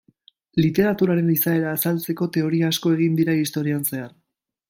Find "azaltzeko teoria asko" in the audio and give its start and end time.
1.75-2.95